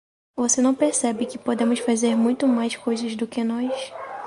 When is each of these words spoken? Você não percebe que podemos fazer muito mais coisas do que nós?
Você 0.35 0.63
não 0.63 0.73
percebe 0.73 1.27
que 1.27 1.37
podemos 1.37 1.77
fazer 1.77 2.15
muito 2.15 2.47
mais 2.47 2.75
coisas 2.75 3.15
do 3.15 3.27
que 3.27 3.43
nós? 3.43 3.71